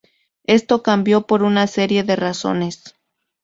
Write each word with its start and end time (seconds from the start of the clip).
Esto 0.47 0.81
cambió 0.81 1.27
por 1.27 1.43
una 1.43 1.67
serie 1.67 2.01
de 2.01 2.15
razones. 2.15 2.95